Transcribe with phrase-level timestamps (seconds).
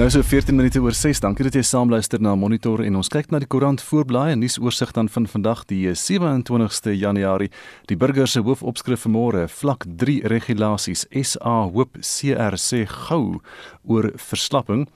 [0.00, 1.18] nou so 14 minute oor 6.
[1.20, 4.94] Dankie dat jy saamluister na Monitor en ons kyk na die koerant voorblaai en nuusoorseig
[4.96, 7.50] dan van vandag die 27ste Januarie.
[7.90, 11.04] Die burger se hoofopskrif vanmôre: Vlak 3 regulasies.
[11.12, 13.42] SA hoop CR sê gou
[13.84, 14.86] oor verslapping.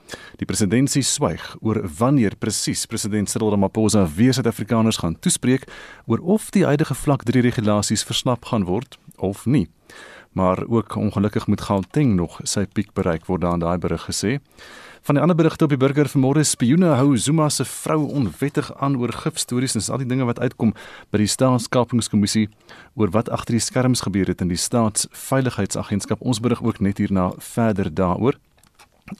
[0.41, 5.69] Die presidentsie swyg oor wanneer presies president Cyril Ramaphosa weer Suid-Afrikaners gaan toespreek
[6.07, 9.67] oor of die huidige vlak 3 regulasies verslap gaan word of nie
[10.35, 14.41] maar ook ongelukkig moet Gauteng nog sy piek bereik word daar in daai berig gesê.
[15.05, 18.95] Van die ander berigte op die burger vanmôre spioene hou Zuma se vrou onwettig aan
[18.97, 20.73] oor gifstories en al die dinge wat uitkom
[21.13, 22.47] by die staatskapingskommissie
[22.97, 26.25] oor wat agter die skerms gebeur het in die staatsveiligheidsagentskap.
[26.25, 28.41] Ons berig ook net hierna verder daaroor.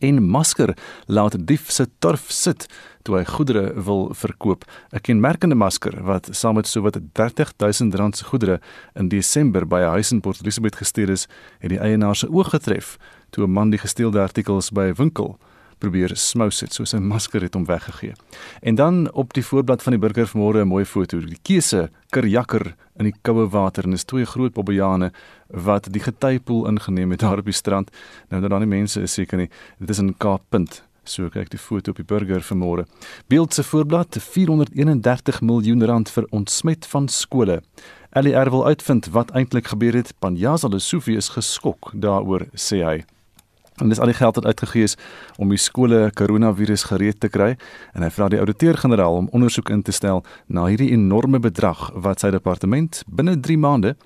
[0.01, 0.73] En masker
[1.05, 2.65] laat dief se turf sit
[3.05, 4.65] toe hy goedere wil verkoop.
[4.89, 8.61] 'n Kenmerkende masker wat saam met sowat 30000 rand se goedere
[8.97, 12.49] in Desember by 'n huis in Port Elizabeth gesteel is, het die eienaar se oog
[12.49, 12.97] getref
[13.31, 15.39] toe 'n man die gesteelde artikels by 'n winkel
[15.85, 18.13] probeer smous het soos 'n masker het hom weggegee.
[18.63, 22.75] En dan op die voorblad van die burger vanmôre 'n mooi foto, die keuse kerjakker
[22.97, 25.13] in die koue water en is twee groot bobbejane
[25.49, 27.91] wat die getypoel ingeneem het daar op die strand.
[28.29, 30.83] Nou dat dan die mense is seker nie, dit is in Kaappunt.
[31.05, 32.87] So kyk die foto op die burger vanmôre.
[33.27, 37.63] Beeld se voorblad 431 miljoen rand vir ontsmet van skole.
[38.13, 40.15] LER wil uitvind wat eintlik gebeur het.
[40.19, 43.05] Panjaza Lesofie is geskok daaroor sê hy.
[43.83, 44.97] En dis al die geld wat uitgegee is
[45.37, 47.57] om die skole koronavirus gereed te kry
[47.93, 52.23] en hy vra die ouditeur-generaal om ondersoek in te stel na hierdie enorme bedrag wat
[52.23, 53.97] sy departement binne 3 maande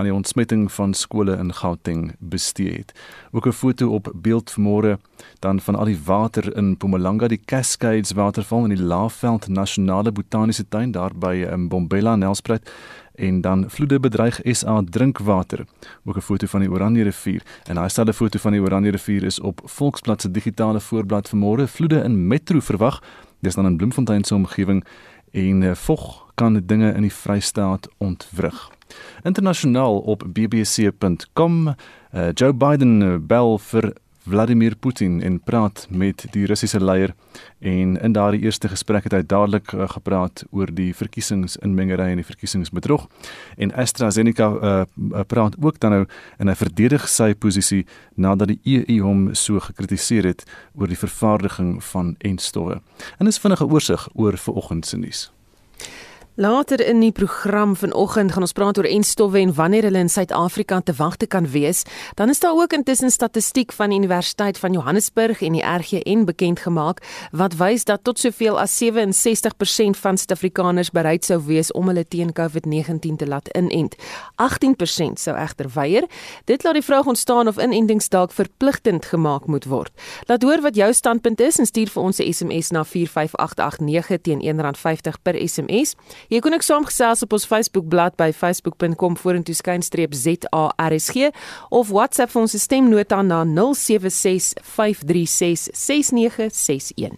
[0.00, 2.94] aan die ontsmetting van skole in Gauteng bestee het.
[3.32, 4.96] Ook 'n foto op beeld vanmôre
[5.40, 10.68] dan van al die water in Mpumalanga, die Cascades waterval in die Laagveld Nasionale Botaniese
[10.68, 12.70] Tuin daar by in Bombela Nelspruit
[13.18, 15.64] en dan vloede bedreig SA drinkwater.
[16.04, 19.24] Ook 'n foto van die Oranje rivier en daai selfde foto van die Oranje rivier
[19.24, 21.66] is op Volksblad se digitale voorblad vanmôre.
[21.66, 23.02] Vloede in Metro verwag.
[23.40, 24.84] Dis dan in Bloemfontein se omgewing
[25.30, 28.70] en uh, vog kan dinge in die Vrystaat ontwrig.
[29.22, 31.74] Internasionaal op bbc.com uh,
[32.10, 33.92] eh, Joe Biden uh, bel vir
[34.28, 37.14] Vladimir Putin en praat met die Russiese leier
[37.58, 42.26] en in daardie eerste gesprek het hy dadelik uh, gepraat oor die verkiesingsinmengery en die
[42.28, 43.06] verkiesingsbedrog
[43.56, 46.02] en AstraZeneca uh, praat ook dan nou
[46.36, 51.78] en hy verdedig sy posisie nadat die EU hom so gekritiseer het oor die vervaardiging
[51.92, 52.82] van enstowwe.
[53.18, 55.28] En dis vinnige oorsig oor vanoggend se nuus.
[56.40, 60.76] Later in die program vanoggend gaan ons praat oor enstowwe en wanneer hulle in Suid-Afrika
[60.86, 61.82] te wagte kan wees.
[62.14, 66.62] Dan is daar ook intussen statistiek van die Universiteit van Johannesburg en die RGN bekend
[66.62, 72.06] gemaak wat wys dat tot soveel as 67% van Suid-Afrikaners bereid sou wees om hulle
[72.06, 73.98] teen COVID-19 te laat inent.
[74.38, 76.06] 18% sou egter weier.
[76.44, 79.90] Dit laat die vraag ontstaan of inentings dalk verpligtend gemaak moet word.
[80.30, 84.40] Laat hoor wat jou standpunt is en stuur vir ons 'n SMS na 45889 teen
[84.40, 85.96] R1.50 per SMS.
[86.28, 91.30] Jy kan ook saamgesels op ons Facebook bladsy by facebook.com vorentoe skynstreep ZARSG
[91.72, 97.16] of WhatsApp vir ons stemnota na 076 536 6961.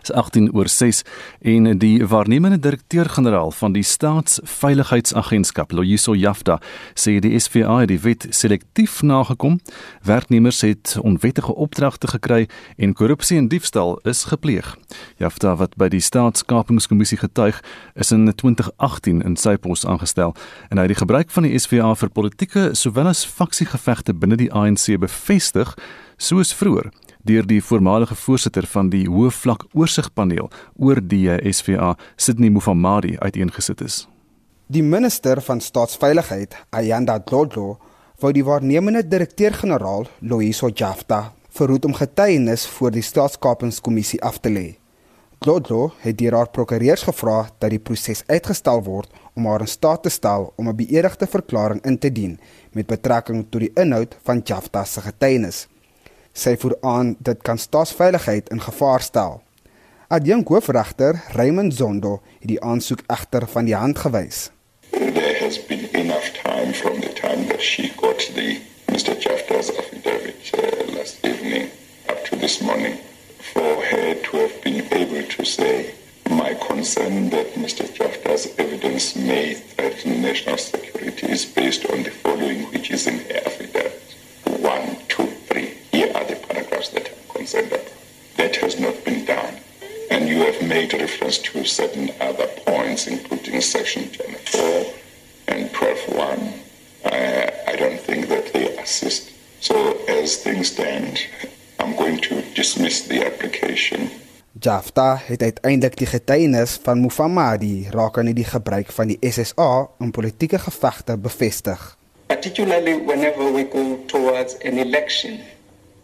[0.00, 1.02] Dis 18 oor 6
[1.40, 6.58] en die waarnemende direkteur-generaal van die Staatsveiligheidsagentskap, Loyiso Jafta,
[6.94, 9.60] sê die SVA het die wet selektief nagekom.
[10.02, 14.76] Werknemers het onwettige opdragte gekry en korrupsie en diefstal is gepleeg.
[15.16, 17.62] Jafta wat by die Staatskapingskommissie getuig,
[17.94, 20.34] is in 2018 in sy pos aangestel
[20.70, 24.50] en hy het die gebruik van die SVA vir politieke sowel as faksiegevegte binne die
[24.52, 25.74] ANC bevestig
[26.22, 26.90] soos vroeër
[27.22, 34.06] deur die voormalige voorsitter van die hoofvlak oorsigpaneel oor die SVA, Sidney Mufamadi, uiteengesit is.
[34.66, 37.78] Die minister van staatsveiligheid, Ayanda Dlodlo,
[38.22, 44.68] wou die waarnemende direkteur-generaal, Loyiso Jafta, verhoed om getuienis voor die staatskapingskommissie af te lê.
[45.42, 50.04] Dlodlo het deur haar prokureurs gevra dat die proses uitgestel word om haar in staat
[50.06, 52.38] te stel om 'n beëdigde verklaring in te dien
[52.72, 55.66] met betrekking tot die inhoud van Jafta se getuienis
[56.32, 59.42] sy voer aan dit kan staatsveiligheid in gevaar stel.
[60.12, 64.50] Adjunk hoofregter Raymond Zondo het die aansoek egter van die hand gewys.
[64.90, 68.60] There has been enough time from the time that she got the
[68.92, 69.16] Mr.
[69.18, 71.70] Jafta's affidavit uh, last evening
[72.08, 72.98] up to this morning
[73.38, 75.94] for her to have been able to say
[76.28, 77.84] my concern that Mr.
[77.94, 83.40] Jafta's evidence may threaten national security is based on the following which is in her
[83.46, 84.16] affidavit.
[84.60, 84.96] One,
[87.50, 87.92] that I'm concerned about.
[88.36, 89.54] That has not been done.
[90.10, 94.92] And you have made reference to certain other points, including section 10.4
[95.48, 96.52] and 12.1.
[97.04, 99.30] I, I don't think that they assist.
[99.60, 101.18] So as things stand,
[101.78, 104.10] I'm going to dismiss the application.
[104.60, 110.58] Jafta het uiteindelik die getuienis van Mufamadi rakende die gebruik van die SSA in politieke
[110.58, 111.96] gevegte bevestig.
[112.26, 115.40] Particularly whenever we go towards an election,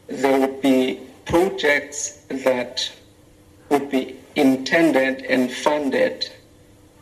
[0.09, 2.91] there would be projects that
[3.69, 6.29] would be intended and funded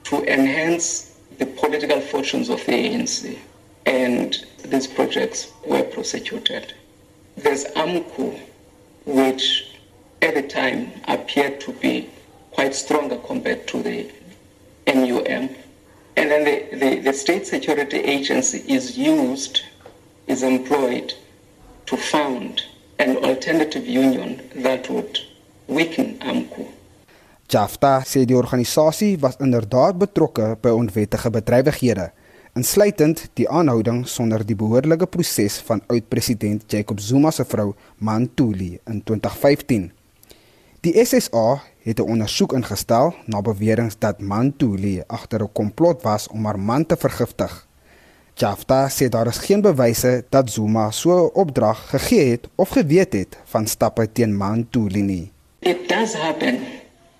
[0.02, 3.38] to enhance the political fortunes of the ANC.
[3.86, 6.74] And these projects were prosecuted.
[7.36, 8.40] There's AMCU,
[9.04, 9.76] which
[10.22, 12.10] at the time appeared to be
[12.50, 14.10] quite stronger compared to the
[14.88, 15.50] NUM.
[16.16, 19.62] And then the, the, the state security agency is used,
[20.26, 21.14] is employed
[21.86, 22.64] to found
[22.98, 25.20] an alternative union that would
[25.66, 26.66] weaken AMCU.
[27.46, 32.08] Jafta sê die organisasie was inderdaad betrokke by onwettige bedrywighede,
[32.58, 39.02] insluitend die aanhouding sonder die behoorlike proses van oud-president Jacob Zuma se vrou Mantuli in
[39.04, 39.92] 2015.
[40.82, 46.44] Die SSA het 'n ondersoek ingestel na beweringe dat Mantuli agter 'n komplot was om
[46.44, 47.66] haar man te vergiftig.
[48.38, 53.12] Jafta sê daar is geen bewyse dat Zuma so 'n opdrag gegee het of geweet
[53.12, 55.32] het van stappe teen Mantuli nie.
[55.58, 56.58] It does happen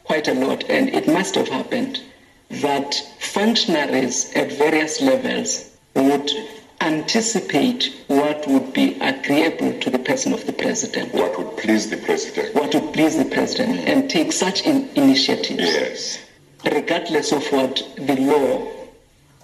[0.03, 2.03] quite a lot, and it must have happened
[2.61, 6.37] that functionaries at various levels would
[6.77, 11.13] anticipate what would be agreeable to the person of the president.
[11.15, 12.55] What would please the president?
[12.55, 16.19] What would please the president, and take such in initiatives, Yes.
[16.65, 18.61] regardless of what the law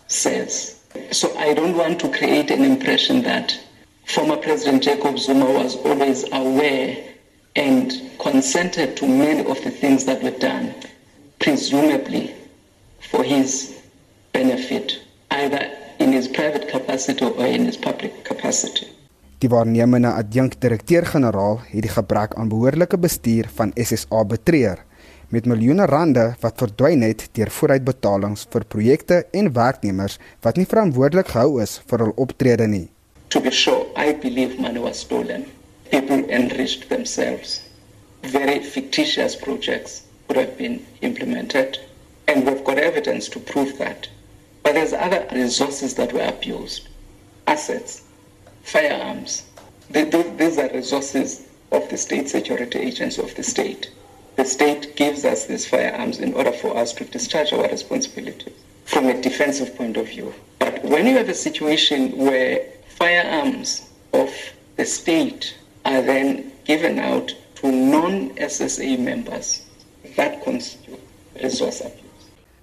[0.07, 0.75] says.
[1.11, 3.59] So I don't want to create an impression that
[4.05, 6.97] former President Jacob Zuma was always aware
[7.57, 10.75] and consented to many of the things that were done,
[11.39, 12.35] presumably
[13.11, 13.81] for his
[14.33, 15.01] benefit,
[15.31, 18.87] either in his private capacity or in his public capacity.
[19.43, 24.85] Die waarnemende adjunk-direkteur-generaal het die gebrek aan behoorlike bestuur van SSA betreur
[25.33, 31.33] met miljoene rande wat verdwyn het deur vooruitbetalings vir projekte en werknemers wat nie verantwoordelik
[31.33, 32.87] gehou is vir hul optrede nie.
[33.33, 35.47] To be sure, I believe money was stolen.
[35.91, 37.63] People enriched themselves.
[38.23, 41.79] Very fictitious projects could have been implemented,
[42.29, 44.09] and we've got evidence to prove that.
[44.63, 46.89] But there's other resources that were abused
[47.47, 48.03] assets,
[48.63, 49.43] firearms.
[49.93, 51.41] Th- th- These are resources
[51.73, 53.91] of the state security agency of the state.
[54.37, 59.07] The state gives us these firearms in order for us to discharge our responsibilities from
[59.07, 60.33] a defensive point of view.
[60.59, 62.61] But when you have a situation where
[62.97, 64.31] firearms of
[64.77, 69.67] the state are then given out to non SSA members,
[70.17, 71.03] that constitutes
[71.43, 72.03] resource abuse.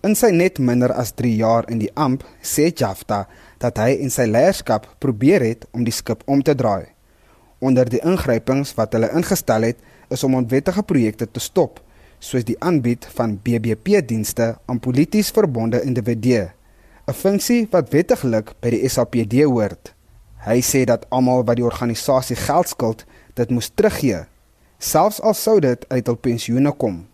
[0.03, 3.25] In sy net minder as 3 jaar in die amp, sê Jafta
[3.59, 6.87] dat hy en sy leierskap probeer het om die skip om te draai.
[7.59, 11.79] Onder die ingrypings wat hulle ingestel het, is om onwettige projekte te stop,
[12.19, 16.51] soos die aanbied van BBP-dienste aan polities verbonde individue,
[17.07, 19.93] 'n funksie wat wettiglik by die SAPD hoort.
[20.45, 24.25] Hy sê dat almal wat die organisasie geld skuld, dit moes teruggee,
[24.77, 27.07] selfs al sou dit uit hul pensioene kom.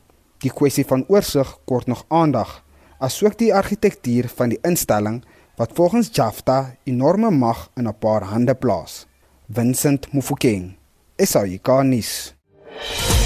[0.44, 2.64] Die kwessie van oorsig kort nog aandag,
[3.00, 5.24] asook die argitektuur van die instelling
[5.58, 9.08] wat volgens Jafta enorme mag in 'n paar hande plaas.
[9.50, 10.76] Vincent Mufokeng,
[11.18, 12.35] SAICA nuus.
[12.76, 13.25] Yeah.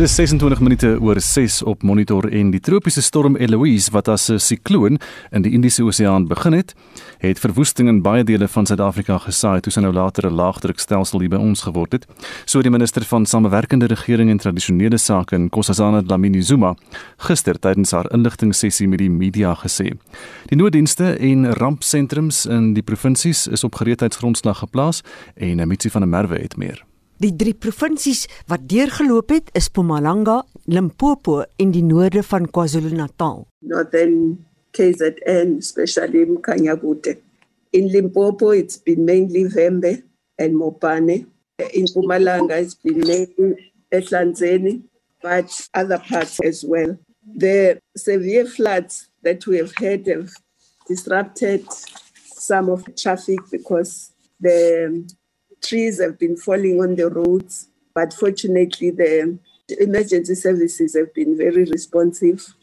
[0.00, 4.38] Dis 26 minute oor 6 op monitor en die tropiese storm Eloise wat as 'n
[4.38, 4.96] sikloon
[5.30, 6.74] in die Indiese Oseaan begin het,
[7.18, 11.28] het verwoesting in baie dele van Suid-Afrika gesaai toe sy nou later 'n laagdrukstelsel hier
[11.28, 12.06] by ons geword het.
[12.46, 16.74] So die minister van Samewerkende Regering en Tradisionele Sake in Nkosazana Dlamini Zuma
[17.18, 19.98] gister tydens haar inligtingsessie met die media gesê.
[20.46, 25.02] Die nooddienste en rampsentrums in die provinsies is op gereedheidsgrondslag geplaas
[25.34, 26.89] en Mitsi van der Merwe het meer.
[27.20, 30.38] Die drie provinsies wat deurgeloop het is Mpumalanga,
[30.72, 33.42] Limpopo en die noorde van KwaZulu-Natal.
[33.60, 37.18] northern KZN, especially Mkanyagute.
[37.72, 40.02] In Limpopo, it's been mainly Vembe
[40.38, 41.26] and Mopane.
[41.74, 44.80] In Pumalanga, it's been mainly Etlanzeni,
[45.20, 46.96] but other parts as well.
[47.36, 50.32] The severe floods that we have had have
[50.88, 51.66] disrupted
[52.24, 55.04] some of the traffic because the
[55.60, 57.68] trees have been falling on the roads.
[57.94, 59.38] But fortunately, the
[59.80, 62.54] emergency services have been very responsive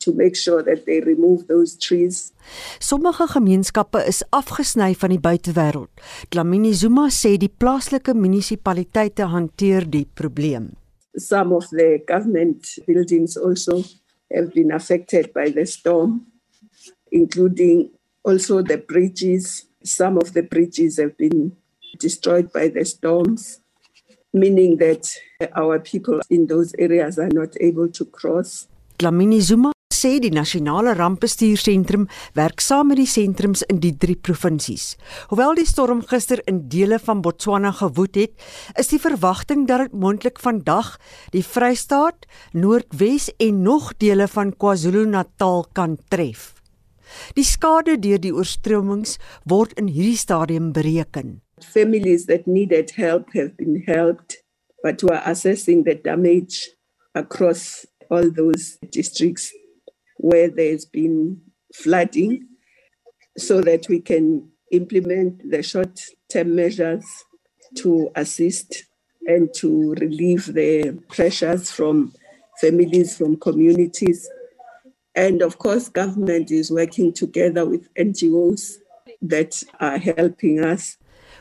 [0.00, 2.32] to make sure that they remove those trees.
[2.78, 5.90] Sommige gemeenskappe is afgesny van die buitewêreld.
[6.30, 10.76] Dlamini Zuma sê die plaaslike munisipaliteite hanteer die probleem.
[11.16, 13.82] Some of the government buildings also
[14.30, 16.28] have been affected by the storm.
[17.10, 17.90] including
[18.24, 19.66] also the bridges.
[19.84, 21.56] Some of the bridges have been
[21.98, 23.60] destroyed by the storms,
[24.32, 25.08] meaning that
[25.56, 28.68] our people in those areas are not able to cross.
[28.98, 32.06] Dlamini Zuma sê die nasionale rampbestuursentrum
[32.38, 34.92] werk saam met die sentrums in die drie provinsies.
[35.30, 38.34] Hoewel die storm gister in dele van Botswana gewoed het,
[38.78, 40.94] is die verwagting dat dit moontlik vandag
[41.34, 46.54] die Vrystaat, Noordwes en nog dele van KwaZulu-Natal kan tref.
[47.34, 49.16] Die skade deur die oorstromings
[49.48, 51.38] word in hierdie stadium bereken.
[51.64, 54.38] Families that needed help have been helped,
[54.82, 56.68] but we are assessing the damage
[57.14, 59.52] across all those districts
[60.16, 61.40] where there's been
[61.74, 62.46] flooding
[63.36, 66.00] so that we can implement the short
[66.30, 67.04] term measures
[67.76, 68.84] to assist
[69.26, 72.12] and to relieve the pressures from
[72.60, 74.28] families, from communities.
[75.14, 78.74] And of course, government is working together with NGOs
[79.22, 80.96] that are helping us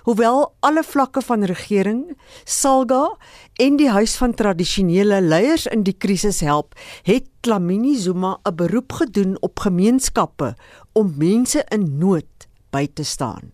[0.07, 2.13] Hoewel alle vlakke van regering,
[2.45, 3.17] SALGA
[3.59, 8.91] en die huis van tradisionele leiers in die krisis help, het Dlamini Zuma 'n beroep
[9.01, 10.55] gedoen op gemeenskappe
[10.93, 13.51] om mense in nood by te staan.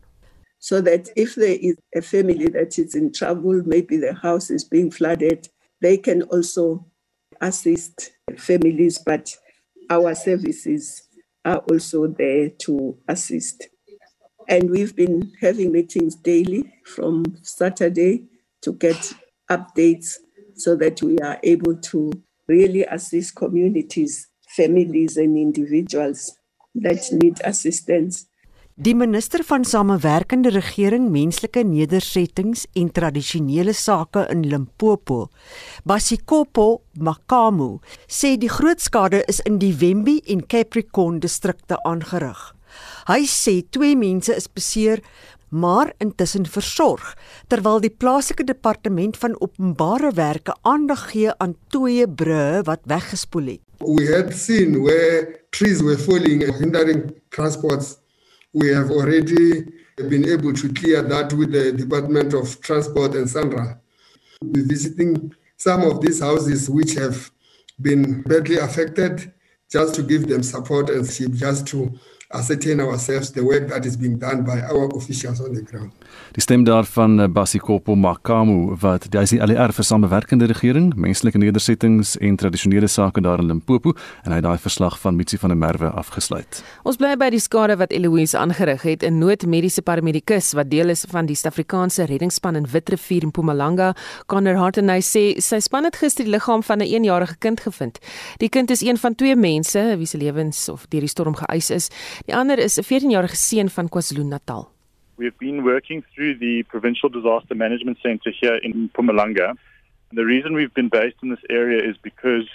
[0.59, 4.67] So that if there is a family that is in trouble, maybe the house is
[4.67, 6.85] being flooded, they can also
[7.39, 9.41] assist families but
[9.89, 11.09] our services
[11.41, 13.72] are also there to assist.
[14.47, 18.27] And we've been having meetings daily from Saturday
[18.61, 19.13] to get
[19.49, 20.17] updates
[20.55, 22.11] so that we are able to
[22.47, 26.35] really assist communities, families, and individuals
[26.75, 28.27] that need assistance.
[28.75, 35.29] Die minister van Samewerkende Regering, Menslike Nedersettings en Tradisionele Sake in Limpopo,
[35.85, 37.77] Basikopo Makamu,
[38.09, 42.55] sê die groot skade is in die Wembe en Capricorn distrikte aangerig.
[43.03, 45.01] Hy sê twee mense is beseer
[45.53, 47.13] maar intussen versorg
[47.51, 53.61] terwyl die plaaslike departement van openbare werke aandag gee aan twee brûe wat weggespoel het.
[53.83, 57.97] We had seen where trees were falling hindering transports.
[58.51, 59.65] We have already
[60.09, 63.79] been able to clear that with the Department of Transport and Sandra.
[64.41, 67.31] We're visiting some of these houses which have
[67.81, 69.31] been badly affected
[69.69, 71.05] just to give them support and
[71.35, 71.91] just to
[72.33, 75.91] ascertain ourselves the work that is being done by our officials on the ground.
[76.33, 81.37] Die stem daarvan eh, Basikopo Makamu wat hy is die ALR vir samewerkende regering, menslike
[81.37, 85.53] nedersettings en tradisionele sake daar in Limpopo en hy het daai verslag van Mitsi van
[85.53, 86.61] der Merwe afgesluit.
[86.83, 91.05] Ons bly by die skade wat Eloise aangerig het in noodmediese paramedikus wat deel is
[91.11, 93.93] van die Suid-Afrikaanse reddingsspan in Witrifuur in Mpumalanga.
[94.25, 97.99] Connor Hartenay sê sy span het gister die liggaam van 'n 1-jarige kind gevind.
[98.39, 101.69] Die kind is een van twee mense wie se lewens of deur die storm geëis
[101.69, 101.89] is.
[102.25, 104.71] Die ander is 'n 14-jarige seun van KwaZulu-Natal.
[105.17, 109.47] We have been working through the Provincial Disaster Management Center here in Mpumalanga.
[110.09, 112.47] And the reason we've been based in this area is because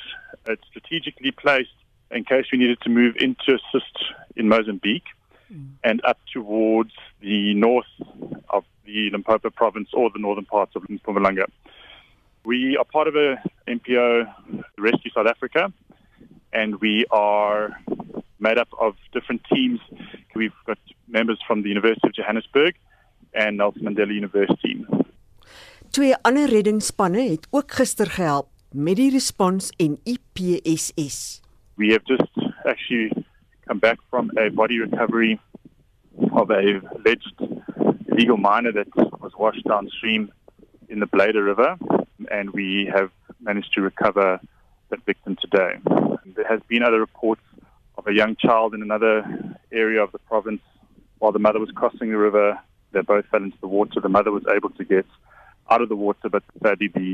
[0.46, 1.76] it's strategically placed
[2.10, 3.96] in case we needed to move in to assist
[4.37, 5.10] in Mozambique
[5.52, 5.68] mm.
[5.84, 7.92] and up towards the north
[8.48, 11.44] of the Limpopo province or the northern parts of Mpumalanga.
[12.44, 14.32] We are part of a NPO
[14.78, 15.70] Rescue South Africa
[16.54, 17.78] and we are
[18.38, 19.80] made up of different teams.
[20.35, 22.75] We've got members from the University of Johannesburg
[23.35, 24.85] and Nelson Mandela University.
[25.90, 31.40] Twee ander reddingsspanne het ook gister gehelp met die respons en IPSS.
[31.75, 33.25] We have just actually
[33.66, 35.40] come back from a body recovery
[36.30, 37.40] of a alleged
[38.07, 38.88] illegal miner that
[39.21, 40.30] was washed downstream
[40.88, 41.76] in the Blader River
[42.30, 44.40] and we have managed to recover
[44.90, 45.78] that victim today.
[46.37, 47.42] There has been other reports
[48.08, 49.14] a young child in another
[49.70, 50.62] area of the province
[51.18, 52.58] while the mother was crossing the river.
[52.92, 54.00] They both fell into the water.
[54.00, 55.06] The mother was able to get
[55.70, 57.10] out of the water, but sadly the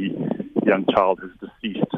[0.64, 1.94] young child is deceased.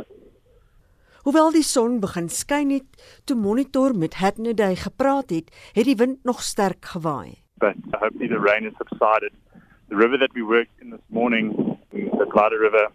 [1.27, 2.87] Hoewel die son begin skyn het,
[3.27, 7.43] toe monitor met Hatnaday gepraat het, het die wind nog sterk gewaai.
[7.59, 9.35] But hopefully the rain has subsided.
[9.89, 12.87] The river that we worked in this morning, the Glada River,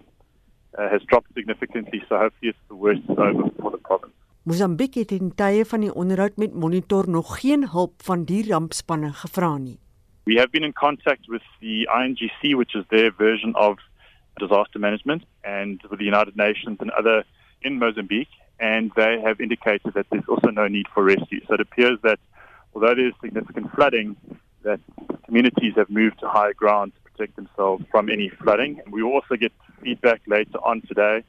[0.79, 4.15] uh, has dropped significantly, so hopefully it's the worst is over for the province.
[4.43, 9.11] Mosambik het in tye van die onderhoud met Monitor nog geen hulp van die rampspanne
[9.13, 9.77] gevra nie.
[10.25, 13.77] We have been in contact with the INGC which is their version of
[14.39, 17.23] disaster management and with the United Nations and other
[17.59, 21.41] in Mozambique and they have indicated that there's also no need for rescue.
[21.45, 22.19] So it appears that
[22.73, 24.15] although there's significant flooding
[24.63, 24.79] that
[25.25, 28.81] communities have moved to higher ground to protect themselves from any flooding.
[28.83, 29.51] And we also get
[29.83, 31.23] feedback later on today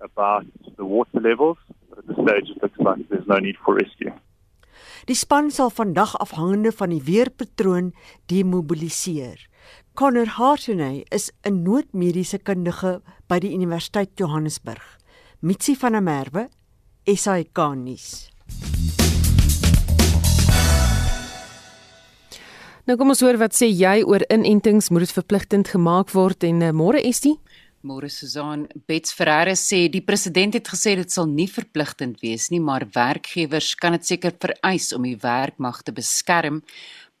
[0.00, 0.46] about
[0.76, 1.58] the water levels
[2.06, 4.12] this stage it looks like there's no need for rescue.
[5.06, 7.92] Die span sal vandag afhangende van die weerpatroon
[8.26, 9.38] demobiliseer.
[9.94, 14.98] Connor Hartney is 'n noodmediese kundige by die Universiteit Johannesburg.
[15.40, 16.48] Mitsi van der Merwe,
[17.04, 18.30] SAK nuus.
[22.86, 26.60] Nou kom ons hoor wat sê jy oor inentings moet dit verpligtend gemaak word en
[26.62, 27.34] uh, môre is dit
[27.86, 32.58] Môre Susan Bets Ferreira sê die president het gesê dit sal nie verpligtend wees nie,
[32.58, 36.64] maar werkgewers kan dit seker vereis om die werkmag te beskerm.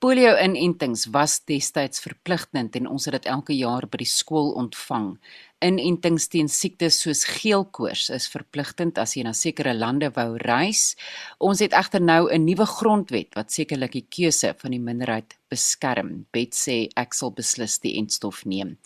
[0.02, 5.12] Polio-inentings was destyds verpligtend en ons het dit elke jaar by die skool ontvang.
[5.64, 10.90] Inentings teen siektes soos geelkoors is verpligtend as jy na sekere lande wou reis.
[11.40, 16.26] Ons het egter nou 'n nuwe grondwet wat sekerlik die keuse van die minderheid beskerm.
[16.30, 18.76] Bet sê ek sal beslis die entstof neem.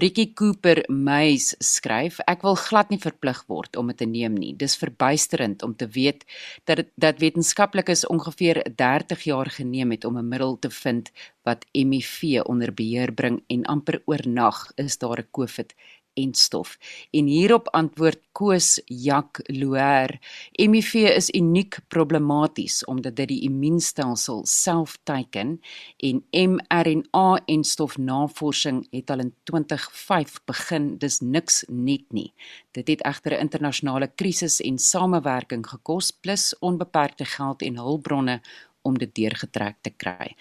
[0.00, 4.54] Ricky Cooper Meys skryf: Ek wil glad nie verplig word om dit te neem nie.
[4.56, 6.24] Dis verbuisterend om te weet
[6.64, 11.10] dat dat wetenskaplikes ongeveer 30 jaar geneem het om 'n middel te vind
[11.44, 15.74] wat HIV onder beheer bring en amper oornag is daar 'n COVID
[16.14, 16.78] entstof.
[17.10, 20.18] En hierop antwoord Koos Jak Loer:
[20.52, 25.60] HIV is uniek problematies omdat dit die immuunstelsel self teiken
[25.96, 30.98] en mRNA-entstof navorsing het al in 2005 begin.
[30.98, 32.32] Dis niks net nie.
[32.70, 38.40] Dit het egter 'n internasionale krisis en samewerking gekos plus onbeperkte geld en hulpbronne
[38.84, 40.34] om dit deurgetrek te kry.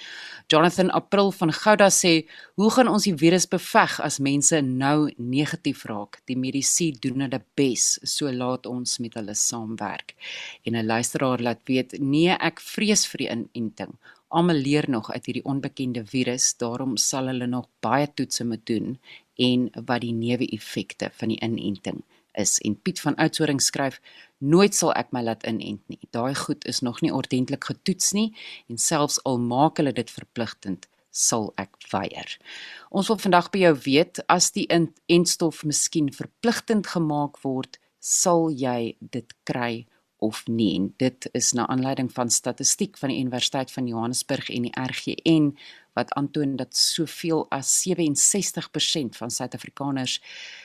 [0.52, 5.86] Jonathan April van Gouda sê, "Hoe gaan ons die virus beveg as mense nou negatief
[5.86, 6.22] raak?
[6.26, 10.16] Die medisy doen hulle bes, so laat ons met hulle saamwerk."
[10.66, 13.98] En 'n luisteraar laat weet, "Nee, ek vrees vir die inenting.
[14.28, 19.00] Almal leer nog uit hierdie onbekende virus, daarom sal hulle nog baie toetse moet doen
[19.36, 24.02] en wat die neeweffekte van die inenting is." En Piet van Oudtshoorn skryf,
[24.44, 26.02] Nooit sal ek my laat inent nie.
[26.12, 28.34] Daai goed is nog nie ordentlik getoets nie
[28.68, 32.28] en selfs al maak hulle dit verpligtend, sal ek weier.
[32.92, 38.98] Ons wil vandag by jou weet as die entstof miskien verpligtend gemaak word, sal jy
[39.00, 39.86] dit kry
[40.24, 40.74] of nie.
[40.76, 45.54] En dit is na aanleiding van statistiek van die Universiteit van Johannesburg en die RGN
[45.94, 50.20] wat aantoon dat soveel as 67% van Suid-Afrikaners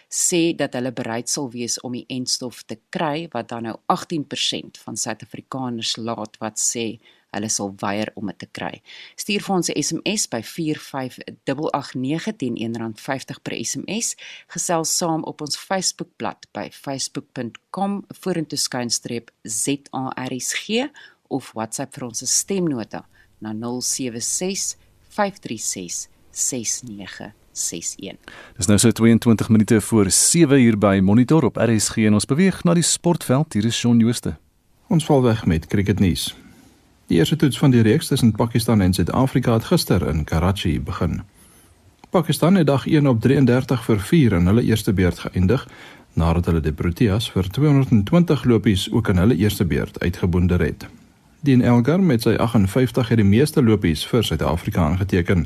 [0.09, 4.83] sê dat hulle bereid sal wees om die entstof te kry wat dan nou 18%
[4.85, 6.99] van Suid-Afrikaners laat wat sê
[7.37, 8.81] hulle sal weier om dit te kry.
[9.17, 14.17] Stuur vir ons 'n SMS by 45889 teen R1.50 per SMS.
[14.49, 20.89] Gesels saam op ons Facebookblad by facebook.com vorentoe skuinstreep ZARSG
[21.29, 23.07] of WhatsApp vir ons stemnota
[23.41, 24.77] na 076
[25.19, 28.17] 536 69 61.
[28.57, 32.63] Dis nou so 22 minute voor 7 uur by Monitor op RSG en ons beweeg
[32.65, 33.53] na die sportveld.
[33.53, 34.37] Hier is Shaun Jooste.
[34.87, 36.37] Ons val weg met cricketnuus.
[37.11, 41.23] Die eerste toets van die reeks tussen Pakistan en Suid-Afrika het gister in Karachi begin.
[42.11, 45.67] Pakistan het dag 1 op 33 vir 4 in hulle eerste beurt geëindig
[46.13, 50.87] nadat hulle die Proteas vir 220 lopies ook in hulle eerste beurt uitgeboonder het.
[51.41, 55.45] Dean Elgar met sy 58 het die meeste lopies vir Suid-Afrika aangeteken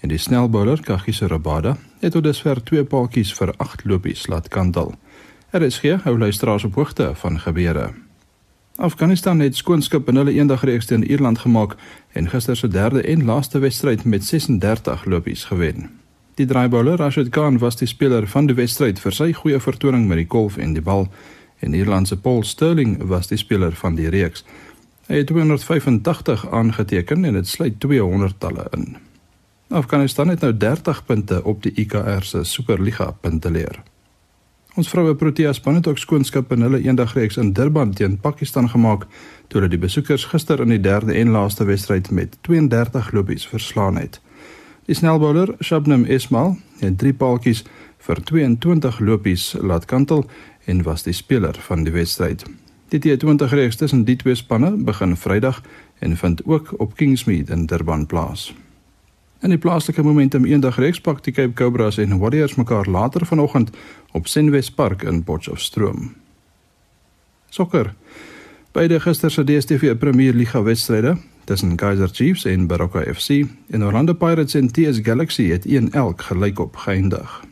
[0.00, 4.94] en die snelbouler Kagiso Rabada het tot dusver twee paaltjies vir 8 lopies laat kantel.
[5.52, 7.90] Er is gee hou luisteraars op hoogte van gebeure.
[8.76, 11.76] Afghanistan het skoonskip in hulle eendagreeks teen Ierland gemaak
[12.12, 15.90] en gister se derde en laaste wedstryd met 36 lopies gewen.
[16.34, 20.24] Die draaibouler Rashid Khan was die speler van die wedstryd vir sy goeie vertoning met
[20.24, 21.10] die golf en die bal
[21.60, 24.44] en Ierland se Paul Sterling was die speler van die reeks.
[25.06, 28.96] Hy het 285 aangeteken en dit sluit 200 talle in.
[29.68, 33.82] Afghanistan het nou 30 punte op die IKR se Superliga punteleer.
[34.74, 39.04] Ons vroue Protea span het ook skoonskip in hulle eendagreeks in Durban teen Pakistan gemaak
[39.48, 44.00] toe hulle die besoekers gister in die derde en laaste wedstryd met 32 lopies verslaan
[44.00, 44.20] het.
[44.88, 47.62] Die snelbouler Shabnam Ismail het drie paaltjies
[47.98, 50.26] vir 22 lopies laat kantel
[50.64, 52.44] en was die speler van die wedstryd.
[52.88, 55.62] Die T20 reeks tussen die twee spanne begin Vrydag
[55.98, 58.54] en vind ook op Kingsmead in Durban plaas.
[59.40, 63.70] In die plaaslike Momentum eendag reeks pak die Cape Cobras en Warriors mekaar later vanoggend
[64.12, 66.14] op Senwes Park in Potchefstroom.
[67.48, 67.94] Sokker.
[68.72, 74.12] Beide gister se DStv Premier Liga wedstryde tussen Kaizer Chiefs en Baroka FC en Orlando
[74.12, 75.68] Pirates en TS Galaxy het 1-1
[76.16, 77.44] gelyk op geëindig.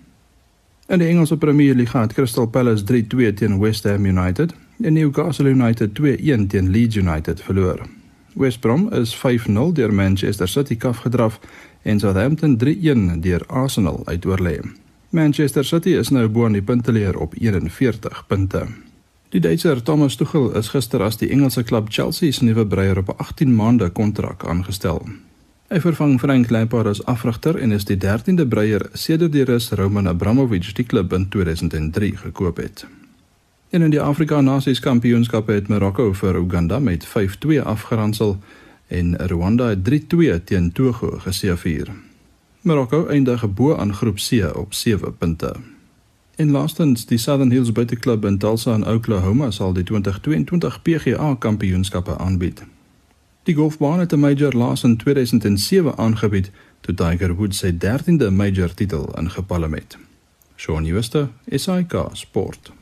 [0.88, 5.48] In die Engelse Premier Liga het Crystal Palace 3-2 teen West Ham United en Newcastle
[5.48, 7.80] United 2-1 teen Leeds United verloor.
[8.34, 11.40] West Brom is 5-0 deur Manchester City kaf gedraf
[11.82, 14.60] en Southampton 3-1 deur Arsenal uitoorlê.
[15.10, 18.66] Manchester City is nou bo aan die punteleer op 41 punte.
[19.32, 23.08] Die Duitser Thomas Tuchel is gister as die Engelse klub Chelsea se nuwe breier op
[23.08, 25.08] 'n 18 maande kontrak aangestel.
[25.68, 30.08] Hy vervang Frank Lampard as afrigter en is die 13de breier sedert die Rus Roman
[30.08, 32.86] Abramovich die klub in 2003 gekoop het.
[33.72, 38.34] En in die Afrika Nasies Kampioenskap het Marokko vir Uganda met 5-2 afgeronsel
[38.86, 41.88] en Rwanda het 3-2 teen Togo geseëvier.
[42.60, 45.54] Marokko eindig bo aan groep C op 7 punte.
[46.36, 51.34] En laastens, die Southern Hills Butte Club in Tulsa in Oklahoma sal die 2022 PGA
[51.34, 52.64] Kampioenskappe aanbied.
[53.42, 58.74] Die golfbaan het 'n major laas in 2007 aangebied toe Tiger Woods sy 13de major
[58.74, 59.98] titel ingepalem het.
[60.56, 62.72] Shaun Schuster, SAK Sport.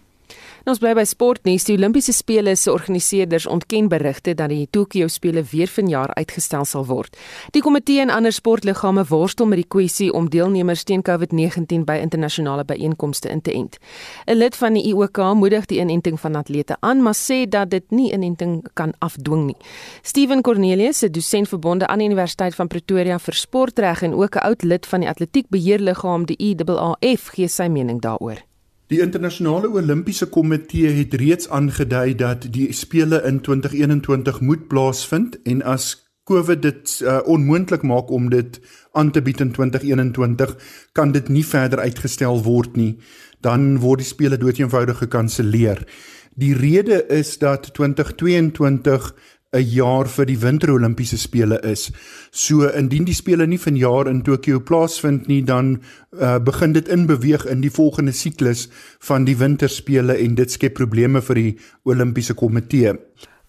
[0.61, 1.65] Nou ons bly by sportnuus.
[1.65, 6.85] Die Olimpiese spele se organiseerders ontken berigte dat die Tokio spele weer vanjaar uitgestel sal
[6.85, 7.17] word.
[7.55, 12.67] Die komitee en ander sportliggame worstel met die kwessie om deelnemers teen COVID-19 by internasionale
[12.69, 13.79] byeenkomste in te ent.
[14.27, 17.91] 'n Lid van die IOK moedig die inenting van atlete aan, maar sê dat dit
[17.91, 19.57] nie inenting kan afdwing nie.
[20.03, 24.45] Steven Cornelius, 'n dosent verbonde aan die Universiteit van Pretoria vir sportreg en ook 'n
[24.45, 28.50] oud lid van die atletiekbeheerliggaam die IAAF, gee sy mening daaroor.
[28.91, 35.63] Die internasionale Olimpiese Komitee het reeds aangedui dat die spele in 2021 moet plaasvind en
[35.63, 35.93] as
[36.27, 38.59] COVID dit uh, onmoontlik maak om dit
[38.93, 40.57] aan te bied in 2021,
[40.93, 42.97] kan dit nie verder uitgestel word nie.
[43.41, 45.87] Dan word die spele doeteenvoudig gekanselleer.
[46.35, 49.15] Die rede is dat 2022
[49.53, 51.91] 'n jaar vir die Winter Olimpiese spele is.
[52.31, 55.81] So indien die spele nie vanjaar in Tokio plaasvind nie, dan
[56.21, 58.69] uh, begin dit inbeweeg in die volgende siklus
[59.01, 62.95] van die winterspele en dit skep probleme vir die Olimpiese Komitee.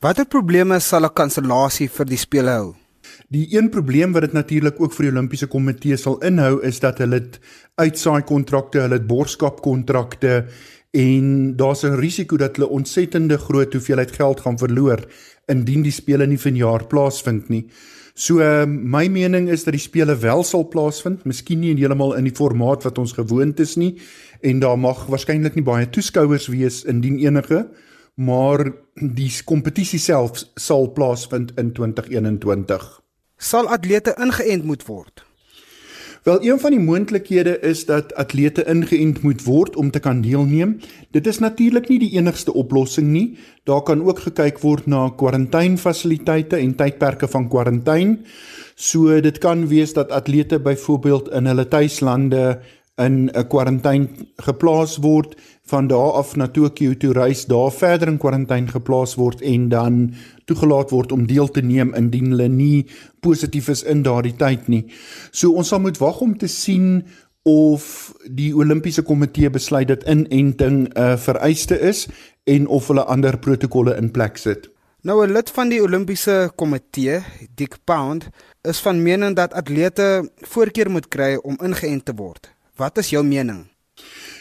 [0.02, 2.76] Watter probleme sal 'n kansellasie vir die spele hou?
[3.30, 6.98] Die een probleem wat dit natuurlik ook vir die Olimpiese Komitee sal inhou is dat
[6.98, 7.22] hulle
[7.78, 10.48] uitsaai kontrakte, hulle borskap kontrakte
[10.92, 15.06] en daar's 'n risiko dat hulle ontsettende groot hoeveelheid geld gaan verloor
[15.50, 17.66] indien die spele nie vanjaar plaasvind nie.
[18.14, 22.28] So uh, my mening is dat die spele wel sal plaasvind, miskien nie heeltemal in
[22.28, 23.96] die formaat wat ons gewoond is nie
[24.42, 27.68] en daar mag waarskynlik nie baie toeskouers wees indien enige,
[28.18, 32.88] maar die kompetisie self sal plaasvind in 2021.
[33.42, 35.24] Sal atlete ingeënt moet word?
[36.22, 40.76] Wel een van die moontlikhede is dat atlete ingeënt moet word om te kan deelneem.
[41.12, 43.38] Dit is natuurlik nie die enigste oplossing nie.
[43.64, 48.20] Daar kan ook gekyk word na kwarantainfasiliteite en tydperke van kwarantyne.
[48.76, 52.60] So dit kan wees dat atlete byvoorbeeld in hulle tuislande
[52.98, 58.18] in 'n kwarantyne geplaas word van daar af na Tokio toe reis, daar verder in
[58.18, 60.14] kwarantyne geplaas word en dan
[60.46, 62.86] toegelaat word om deel te neem indien hulle nie
[63.20, 64.86] positief is in daardie tyd nie.
[65.32, 67.04] So ons sal moet wag om te sien
[67.44, 72.08] of die Olimpiese Komitee besluit dat inenting 'n uh, vereiste is
[72.44, 74.70] en of hulle ander protokolle in plek sit.
[75.02, 77.22] Nou 'n lid van die Olimpiese Komitee,
[77.56, 78.30] Dick Pound,
[78.62, 82.52] is van mening dat atlete voorkeur moet kry om ingeënt te word.
[82.76, 83.66] Wat is jou mening?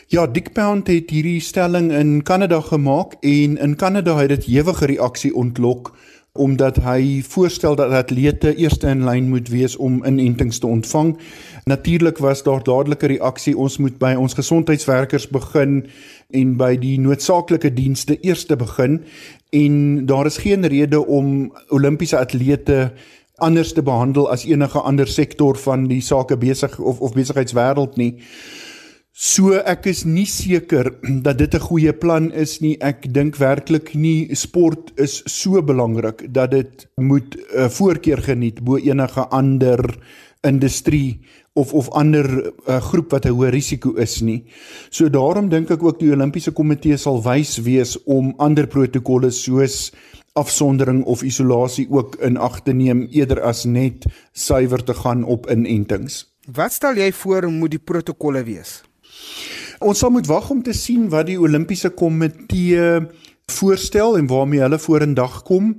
[0.07, 4.87] Ja, Dick Pound het hierdie stelling in Kanada gemaak en in Kanada het dit ewige
[4.87, 5.93] reaksie ontlok
[6.33, 11.17] omdat hy voorstel dat atlete eerste in lyn moet wees om inentings te ontvang.
[11.67, 13.57] Natuurlik was daar dadelike reaksie.
[13.59, 15.83] Ons moet by ons gesondheidswerkers begin
[16.31, 19.01] en by die noodsaaklike dienste eerste begin
[19.51, 22.93] en daar is geen rede om Olimpiese atlete
[23.41, 28.17] anders te behandel as enige ander sektor van die sake besig of of besigheidswêreld nie.
[29.13, 30.93] So ek is nie seker
[31.27, 32.77] dat dit 'n goeie plan is nie.
[32.81, 38.65] Ek dink werklik nie sport is so belangrik dat dit moet 'n uh, voorkeur geniet
[38.65, 39.83] bo enige ander
[40.43, 41.21] industrie
[41.53, 44.45] of of ander uh, groep wat 'n hoë risiko is nie.
[44.91, 49.93] So daarom dink ek ook die Olimpiese Komitee sal wys wees om ander protokolle soos
[50.33, 55.51] afsondering of isolasie ook in ag te neem eerder as net suiwer te gaan op
[55.51, 56.25] inentings.
[56.53, 58.81] Wat stel jy voor moet die protokolle wees?
[59.81, 63.01] Ons sal moet wag om te sien wat die Olimpiese Komitee
[63.51, 65.77] voorstel en waarmee hulle vorendag kom.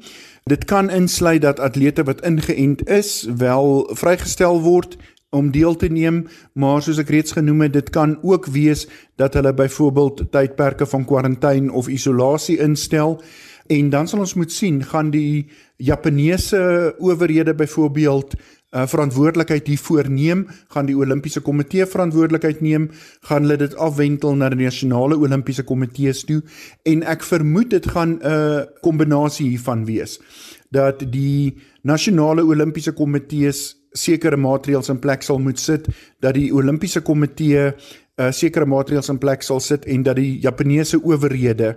[0.50, 4.98] Dit kan insluit dat atlete wat ingeënt is wel vrygestel word
[5.32, 8.84] om deel te neem, maar soos ek reeds genoem het, dit kan ook wees
[9.16, 13.22] dat hulle byvoorbeeld tydperke van kwarantyne of isolasie instel
[13.72, 15.48] en dan sal ons moet sien gaan die
[15.82, 22.90] Japaneese owerhede byvoorbeeld uh, verantwoordelikheid hiervoor neem, gaan die Olimpiese Komitee verantwoordelikheid neem,
[23.28, 26.42] gaan hulle dit afwentel na die nasionale Olimpiese Komitees toe?
[26.88, 30.20] En ek vermoed dit gaan 'n uh, kombinasie hiervan wees.
[30.72, 35.88] Dat die nasionale Olimpiese Komitees sekere maatreëls in plek sal moet sit
[36.20, 37.74] dat die Olimpiese Komitee
[38.22, 41.76] uh, sekere maatreëls in plek sal sit en dat die Japaneese owerhede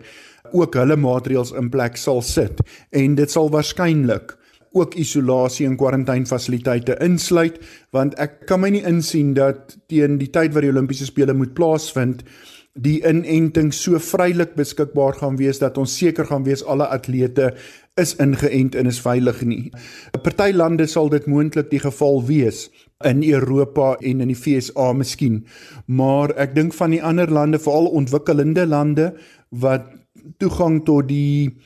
[0.54, 2.62] ook hulle maatreëls in plek sal sit
[2.94, 4.36] en dit sal waarskynlik
[4.74, 7.60] ook isolasie en kwarantainfasiliteite insluit
[7.94, 11.54] want ek kan my nie insien dat teen die tyd wat die Olimpiese spele moet
[11.58, 12.24] plaasvind
[12.74, 17.52] die inenting so vrylik beskikbaar gaan wees dat ons seker gaan wees alle atlete
[18.00, 19.70] is ingeënt en is veilig nie.
[20.14, 22.70] 'n Party lande sal dit moontlik die geval wees
[23.04, 25.46] in Europa en in die FSA miskien,
[25.86, 29.14] maar ek dink van die ander lande, veral ontwikkelende lande
[29.50, 29.86] wat
[30.38, 31.56] toegang tot die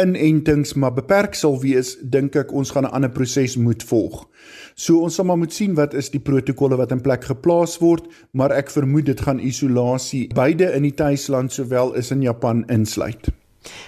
[0.00, 4.26] inentings maar beperk sal wees, dink ek ons gaan 'n ander proses moet volg.
[4.74, 8.06] So ons sal maar moet sien wat is die protokolle wat in plek geplaas word,
[8.32, 13.30] maar ek vermoed dit gaan isolasie beide in die tuisland sowel as in Japan insluit.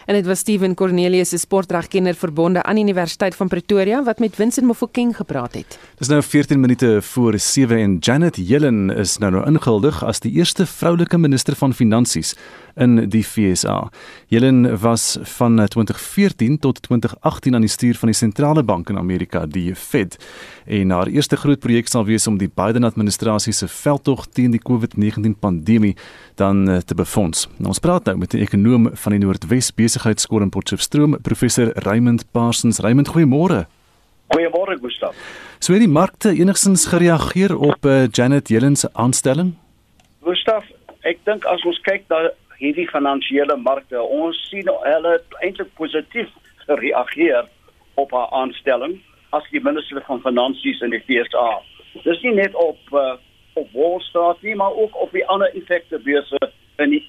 [0.07, 4.67] En dit was Steven Cornelius, 'n sportregkenner verbonde aan Universiteit van Pretoria wat met Vincent
[4.67, 5.79] Mofokeng gepraat het.
[5.99, 10.33] Dis nou 14 minute voor 7 en Janet Yellen is nou nou ingehuldig as die
[10.33, 12.37] eerste vroulike minister van finansies
[12.77, 13.89] in die FSA.
[14.29, 19.47] Yellen was van 2014 tot 2018 aan die stuur van die sentrale bank in Amerika,
[19.47, 20.19] die Fed.
[20.65, 25.39] En haar eerste groot projek sal wees om die Biden-administrasie se veldtog teen die COVID-19
[25.41, 25.97] pandemie
[26.35, 27.47] dan eh, te befonds.
[27.57, 32.25] Nou, ons praat nou met 'n ekonom van die Noordwes Besigheidsskool in Potchefstroom, professor Raymond
[32.31, 32.79] Parsons.
[32.79, 33.67] Raymond, goeiemôre.
[34.35, 35.15] Goeiemôre, Gustav.
[35.59, 39.55] So het die markte enigstens gereageer op uh, Janet Yellen se aanstelling?
[40.27, 40.65] Gustav,
[41.01, 44.01] ek dink as ons kyk na hierdie finansiële markte.
[44.03, 46.31] Ons sien hulle eintlik positief
[46.67, 47.49] gereageer
[47.95, 48.99] op haar aanstelling
[49.37, 51.49] as die minister van finansies in die FSA.
[52.05, 53.17] Dis nie net op uh,
[53.57, 56.41] op Wall Street nie, maar ook op die ander effekte beurse
[56.77, 57.05] in die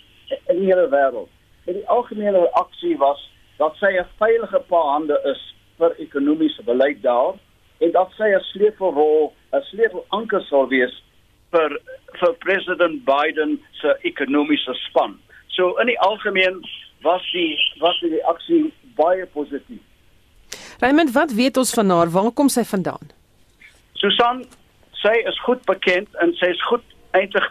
[0.47, 1.31] in die hele wêreld.
[1.67, 3.19] En die algemene reaksie was
[3.57, 5.41] dat sy 'n veilige paar hande is
[5.77, 7.35] vir ekonomiese beleid daar
[7.77, 11.03] en dat sy 'n sleutelrol, 'n sleutelanker sal wees
[11.51, 11.79] vir
[12.19, 15.19] vir president Biden se ekonomiese span.
[15.57, 16.61] So in die algemeen
[17.01, 19.81] was die was die reaksie baie positief.
[20.79, 22.09] Raymond, wat weet ons van haar?
[22.13, 23.09] Waar kom sy vandaan?
[23.97, 24.43] Susan,
[25.01, 26.85] sy is goed bekend en sy is goed
[27.17, 27.47] eintlik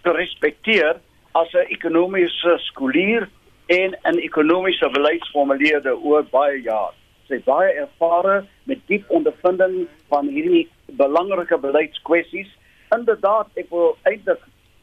[0.00, 0.96] gerespekteer
[1.36, 3.28] as 'n ekonomiese skoolier
[3.68, 6.96] en 'n ekonomiese beleidsformuleerder oor baie jare.
[7.28, 12.48] Sy is baie ervare met diep ondervinding van hierdie belangrike beleidskwessies.
[12.96, 14.40] Inderdaad, ek wil eintlik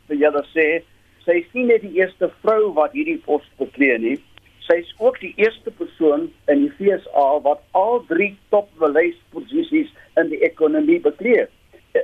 [0.07, 0.83] vir julle sê
[1.27, 4.15] sy is nie net die eerste vrou wat hierdie pos beklee nie.
[4.63, 10.39] Sy is ook die eerste persoon in die FSA wat al drie topbeleidsposisies in die
[10.47, 11.47] ekonomie beklee.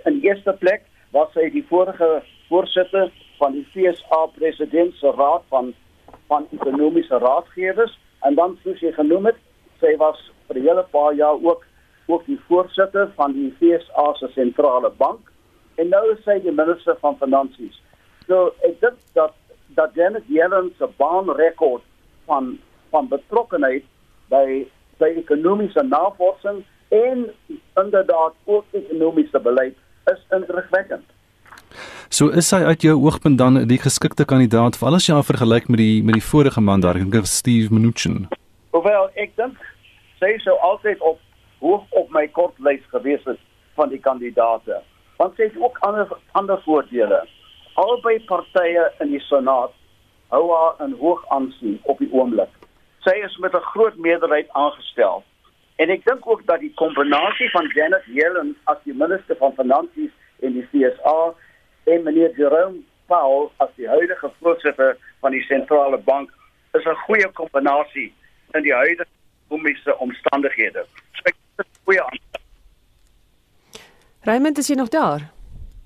[0.10, 0.84] In eerste plek
[1.16, 2.10] was sy die vorige
[2.50, 5.74] voorsitter van die FSA president se raad van
[6.32, 7.96] van ekonomiese raadgewers
[8.28, 9.40] en dan soos jy genoem het,
[9.82, 11.66] sy was vir 'n hele paar jaar ook
[12.08, 15.32] ook die voorsitter van die FSA se sentrale bank
[15.76, 17.83] en nou is sy die minister van finansies.
[18.28, 19.34] So ek dink dat
[19.76, 21.84] dat Janet Yellen se baanrekord
[22.26, 22.58] van
[22.90, 23.84] van betrokkenheid
[24.30, 24.68] by
[25.02, 27.26] by ekonomiese navorsing en
[27.76, 31.06] inderdaad ook ekonomiese beleid is indrukwekkend.
[32.10, 35.82] So is sy uit jou oogpunt dan die geskikte kandidaat vir alles jy vergelyk met
[35.82, 38.28] die met die vorige man daar, ek dink Steve Mnuchin.
[38.72, 39.58] Hoewel ek dink
[40.22, 41.20] sy sou altyd op
[41.64, 43.40] hoog op my kortlys gewees het
[43.76, 44.84] van die kandidaate.
[45.18, 47.24] Want sy het ook ander ander voordele
[47.74, 49.74] albei partye in die senaat
[50.34, 52.50] hou haar in hoog aansien op die oomblik.
[53.06, 55.24] Sy is met 'n groot meerderheid aangestel.
[55.76, 60.12] En ek dink ook dat die kombinasie van Janet Yellen as die minister van finansies
[60.40, 61.34] in die FSA
[61.84, 66.30] en meneer Jerome Powell as die huidige voorsitter van die sentrale bank
[66.74, 68.14] is 'n goeie kombinasie
[68.54, 69.10] in die huidige
[69.46, 70.86] ekonomiese omstandighede.
[71.24, 72.42] Ek dink 'n goeie aanstel.
[74.22, 75.33] Raymond, is jy nog daar?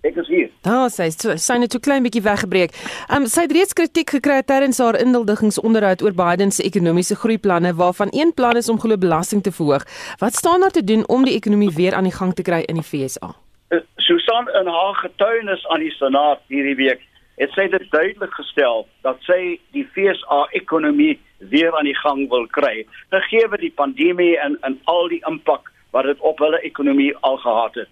[0.08, 0.50] Ek is hier.
[0.64, 2.72] Daar sê sy sy net 'n klein bietjie weggebreek.
[3.12, 7.74] Ehm um, sy het reeds kritiek gekry terwyl haar inhuldigingsonderhoud oor Biden se ekonomiese groeiplanne
[7.82, 9.84] waarvan een plan is om glo belasting te verhoog.
[10.24, 12.80] Wat staan daar te doen om die ekonomie weer aan die gang te kry in
[12.80, 13.36] die FSA?
[13.70, 17.02] Uh, Susan in haar getuienis aan die Senaat hierdie week
[17.36, 21.20] het sy dit duidelik gestel dat sy die FSA ekonomie
[21.52, 22.86] weer aan die gang wil kry.
[23.10, 27.76] Gegee die pandemie en en al die impak wat dit op hulle ekonomie al gehad
[27.76, 27.90] het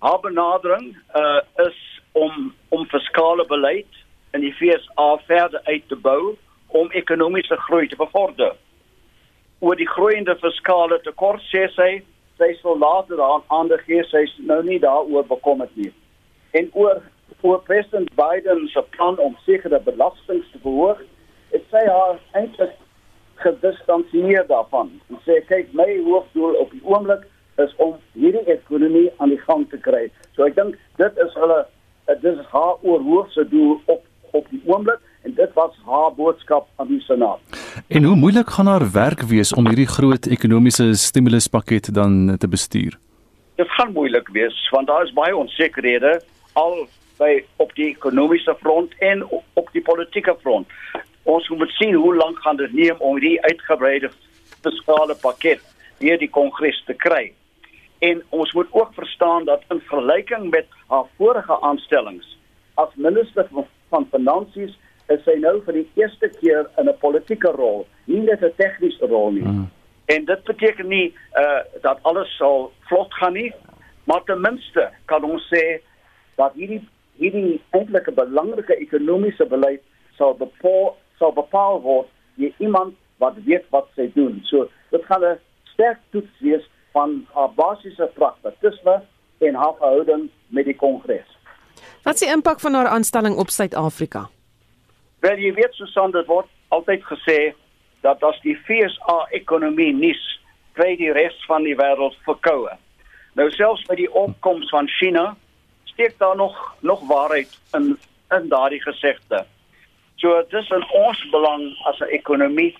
[0.00, 1.78] haar benadering uh, is
[2.12, 4.00] om om fiskale beleid
[4.32, 6.36] in die FSA verder uit te bou
[6.66, 8.54] om ekonomiese groei te bevorder.
[9.58, 11.90] Oor die groeiende fiskale tekort sê sy
[12.40, 15.92] sy sal later aan ander gee sy nou nie daaroor bekommerd nie.
[16.56, 17.02] En oor
[17.40, 20.98] oor president Biden se plan om sekere belastings te verhoog,
[21.52, 22.72] het sy haar eintlik
[23.40, 24.90] gedistansieer daarvan.
[25.08, 27.24] En sê kyk my hoofdoel op die oomblik
[27.64, 30.08] is om hierdie ekonomie aan die gang te kry.
[30.36, 31.64] So ek dink dit is hulle
[32.10, 36.86] dit is haar oorhoofse doel op op die oomblik en dit was haar boodskap aan
[36.86, 37.40] die Senaat.
[37.88, 42.98] En hoe moeilik gaan haar werk wees om hierdie groot ekonomiese stimuluspakket dan te bestuur?
[43.54, 46.20] Dit gaan moeilik wees want daar is baie onsekerhede
[46.52, 46.86] al
[47.18, 50.66] by op die ekonomiese front en op die politieke front.
[51.22, 54.10] Ons moet sien hoe lank gaan dit neem om hierdie uitgebreide
[54.62, 55.60] fiskale pakket
[56.00, 57.30] deur die kongres te kry.
[58.00, 62.38] En ons moet ook verstaan dat in vergelyking met haar vorige aanstellings
[62.74, 67.50] as minister van, van finansies is sy nou vir die eerste keer in 'n politieke
[67.56, 69.42] rol, nie net 'n tegniese rol nie.
[69.42, 69.70] Mm.
[70.06, 73.52] En dit beteken nie uh dat alles sal vlot gaan nie,
[74.04, 75.82] maar ten minste kan ons sê
[76.36, 79.82] dat hierdie hierdie eintlike belangrike ekonomiese beleid
[80.16, 84.40] sal bepaal sal bepaal word deur iemand wat weet wat sy doen.
[84.44, 85.38] So dit gaan 'n
[85.72, 89.02] sterk toets wees van haar basiese pragmatisme
[89.38, 91.38] en haar verhouding met die kongres.
[92.02, 94.28] Wat is die impak van haar aanstelling op Suid-Afrika?
[95.20, 97.52] Wel jy weet Susan dit word altyd gesê
[98.00, 100.20] dat as die FSA ekonomie nies
[100.78, 102.72] kry die res van die wêreld verkoue.
[103.36, 105.36] Nou selfs met die opkoms van China
[105.92, 107.96] steek daar nog nog waarheid in
[108.30, 109.44] in daardie gesegde.
[110.16, 112.74] So dis in ons belang as 'n ekonomie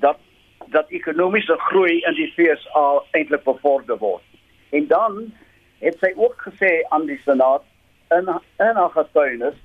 [0.00, 0.18] dat
[0.66, 4.22] dat ekonomiese groei in die FSA eintlik bevorder word.
[4.70, 5.32] En dan
[5.78, 7.62] het sy ook gesê aan die Senaat
[8.10, 9.56] in in haar getuienis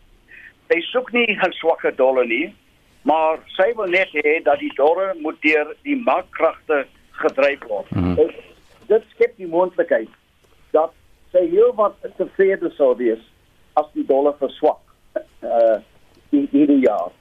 [0.69, 2.55] sy soek nie 'n swakker dollar nie,
[3.01, 7.91] maar sy wil net hê dat die dollar moet deur die markkragte gedryf word.
[7.91, 8.31] Mm -hmm.
[8.88, 10.09] Dit skep die moontlikheid
[10.71, 10.93] dat
[11.31, 13.21] sy heel wat tevrede sou wees
[13.73, 14.81] as die dollar verswak
[15.41, 15.79] uh
[16.29, 17.12] in hierdie jaar.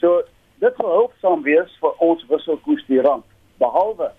[0.00, 0.22] So
[0.62, 3.24] dit sal helpsaam wees vir ons wisselkoers die rand.
[3.62, 4.10] Behalwe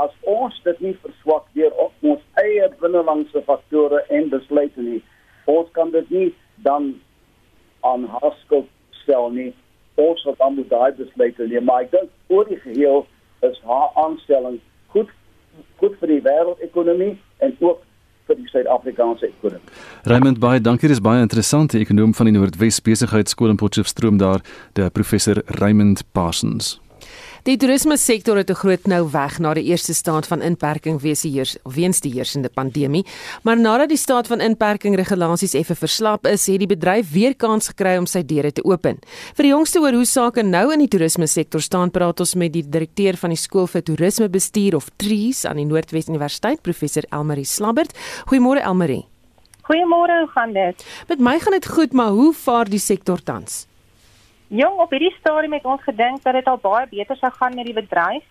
[0.00, 5.00] as ons dit nie verswak deur ons eie binnelandse faktore en besluite nie,
[5.50, 6.28] ons kan dit nie
[6.64, 6.94] dan
[7.84, 8.64] aan Haskell
[9.02, 9.50] stel nie.
[10.00, 13.04] Ons sal dan moet daai besluite neem, maar ek dink oor die geheel
[13.46, 14.60] is haar aanstelling
[14.94, 15.12] goed
[15.80, 17.82] goed vir die wêreldekonomie en ook
[18.30, 19.80] vir die Suid-Afrikaanse ekonomie.
[20.10, 24.44] Raymond baie dankie, dis baie interessant, die ekonom van die Noordwes Besigheidsskool in Potchefstroom daar,
[24.78, 26.78] die professor Raymond Parsons.
[27.48, 31.22] Die toerisme sektor het 'n groot nou weg na die eerste staat van inperking wees
[31.22, 33.06] die heers weens die heersende pandemie,
[33.42, 37.68] maar nadat die staat van inperking regulasies effe verslap is, het die bedryf weer kans
[37.68, 38.98] gekry om sy deure te open.
[39.34, 42.52] Vir die jongste oor hoe sake nou in die toerisme sektor staan, praat ons met
[42.52, 47.44] die direkteur van die skool vir toerismebestuur of TREES aan die Noordwes Universiteit, professor Elmarie
[47.44, 47.96] Slabbert.
[48.26, 49.06] Goeiemôre Elmarie.
[49.62, 50.84] Goeiemôre, hoe gaan dit?
[51.08, 53.69] Met my gaan dit goed, maar hoe vaar die sektor tans?
[54.50, 57.68] Jong, op hierdie stadium het ons gedink dat dit al baie beter sou gaan met
[57.68, 58.24] die bedryf.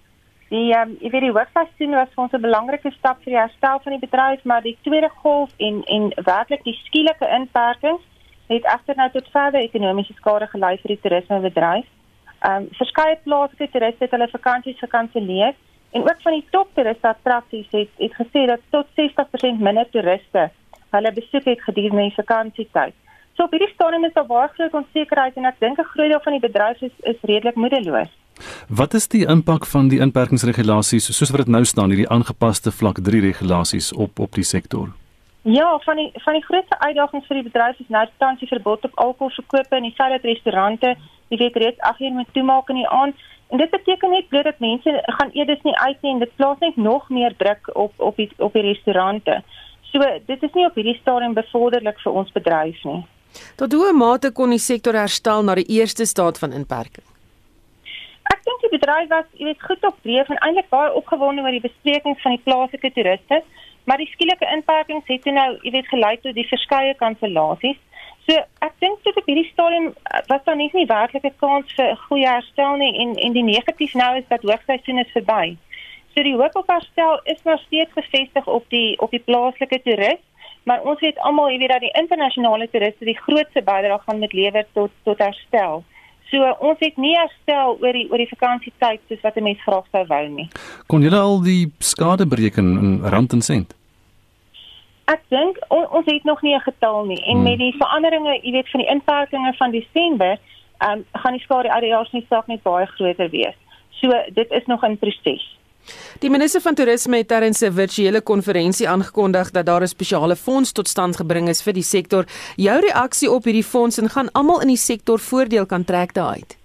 [0.49, 3.39] Die ehm um, jy weet die hoogseisoen was vir ons 'n belangrike stap vir die
[3.39, 8.03] herstel van die bedryf, maar die tweede golf en en werklik die skielike inperkings
[8.49, 11.87] het egter nou tot verdere ekonomiese skade gelei vir die toerismebedryf.
[11.87, 15.53] Ehm um, verskeie plaaslike toeriste het hulle vakansies gekanselleer
[15.91, 20.49] en ook van die top toeriste attraksies het het gesê dat tot 60% minder toeriste
[20.91, 22.95] hulle besoek het gedurende die vakansietyd.
[23.39, 26.19] So op hierdie stadium is daar baie groot onsekerheid en ek dink 'n groot deel
[26.23, 28.09] van die bedryf is is redelik moedeloos.
[28.67, 32.97] Wat is die impak van die inperkingsregulasies soos wat dit nou staan hierdie aangepaste vlak
[32.99, 34.89] 3 regulasies op op die sektor?
[35.43, 38.83] Ja, van die van die grootste uitdagings vir die bedryf is nou tans die verbod
[38.83, 40.95] op alkoholverkope in die feit dat restaurante
[41.29, 43.15] die weet reeds ag hier moet toemaak in die aand.
[43.49, 46.59] En dit beteken net bloot dat mense gaan eers nie uit nie en dit plaas
[46.59, 49.43] net nog meer druk op op die op die restaurante.
[49.81, 53.05] So dit is nie op hierdie stadium bevorderlik vir ons bedryf nie.
[53.55, 57.05] Tot hoe mate kon die sektor herstel na die eerste staat van inperking?
[58.33, 61.55] Ek dink die bedryf was, jy weet, goed op dreef en eintlik baie opgewonde oor
[61.55, 63.41] die besprekings van die plaaslike toeriste,
[63.89, 67.79] maar die skielike inperkings het toe nou, jy weet, gelei tot die verskeie kansellasies.
[68.29, 71.87] So ek dink dit op hierdie stadium eh, was daar nie werklik 'n kans vir
[71.91, 75.57] 'n goeie herstel nie en en die negatief nou is dat hoogseisoen is verby.
[76.13, 80.28] So die hoop op herstel is nog steeds gefestig op die op die plaaslike toeriste
[80.63, 84.33] maar ons weet almal, jy weet dat die internasionale toeriste die grootste bydrae gaan met
[84.33, 85.83] lewer tot tot herstel.
[86.29, 89.85] So ons het nie herstel oor die oor die vakansietyd soos wat 'n mens graag
[89.91, 90.47] sou wou nie.
[90.87, 93.73] Kon julle al die skade bereken in rand en sent?
[95.05, 97.43] Ek dink on, ons het nog nie 'n getal nie en hmm.
[97.43, 100.37] met die veranderinge, jy weet van die inperkings van Desember,
[100.77, 103.55] ehm um, gaan die skade jaar se saak net baie groter wees.
[103.89, 105.58] So dit is nog in proses.
[106.19, 110.71] Die minister van toerisme het tydens 'n virtuele konferensie aangekondig dat daar 'n spesiale fonds
[110.71, 112.25] tot stand gebring is vir die sektor.
[112.55, 116.57] Jou reaksie op hierdie fonds en gaan almal in die sektor voordeel kan trek daaruit?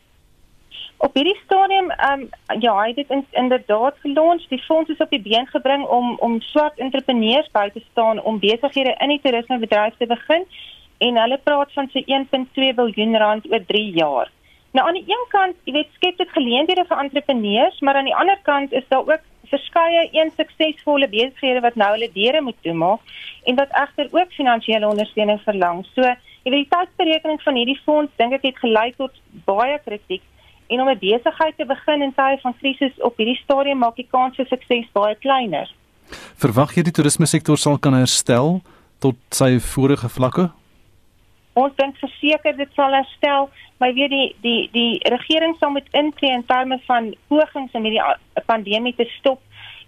[0.96, 4.46] Op hierdie stadium, ehm um, ja, hy het dit in, inderdaad gelons.
[4.48, 8.38] Die fonds is op die been gebring om om swart entrepreneurs by te staan om
[8.38, 10.46] besighede in die toerismebedryf te begin
[10.98, 14.30] en hulle praat van so 1.2 miljard rand oor 3 jaar.
[14.74, 18.16] Nou aan die een kant, jy weet, skep dit geleenthede vir entrepreneurs, maar aan die
[18.18, 19.22] ander kant is daar ook
[19.52, 23.12] verskeie een suksesvolle besighede wat nou hulle deure moet toemaak
[23.46, 25.84] en wat egter ook finansiële ondersteuning verlang.
[25.94, 29.14] So, jy weet, die tydsberekening van hierdie fonds dink ek het gelei tot
[29.46, 30.24] baie kritiek
[30.66, 34.08] en om 'n besigheid te begin in tye van krisis op hierdie stadium maak die
[34.10, 35.70] kans vir sukses baie kleiner.
[36.36, 38.60] Verwag jy die toerisme sektor sal kan herstel
[38.98, 40.50] tot sy vorige vlakke?
[41.54, 43.48] Ons dink verseker dit sal herstel,
[43.78, 48.44] maar weet die die die regering sal moet intree in terme van pogings om hierdie
[48.46, 49.42] pandemie te stop.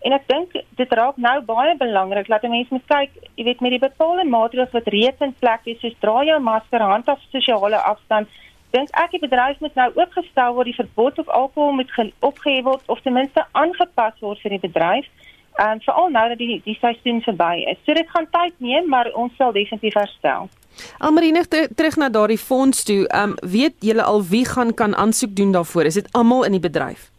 [0.06, 3.74] En ek dink dit raak nou baie belangrik dat mense moet kyk, jy weet met
[3.74, 8.30] die bepaalde maatreëls wat reeds in plek is, soos dra jou masker, handhaaf sosiale afstand,
[8.76, 11.90] dink ek die bedryf moet nou ook gestel word die verbod op alkohol moet
[12.28, 15.10] opgehef word of ten minste aangepas word vir die bedryf.
[15.58, 17.78] En veral nou dat die die seisoen verby is.
[17.86, 20.50] So dit gaan tyd neem, maar ons sal definitief herstel.
[20.98, 23.06] Almarine terug na daardie fonds toe.
[23.08, 25.84] Ehm um, weet julle al wie gaan kan aansoek doen daarvoor?
[25.84, 27.10] Is dit almal in die bedryf?